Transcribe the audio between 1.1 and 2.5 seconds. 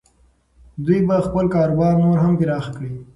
خپل کاروبار نور هم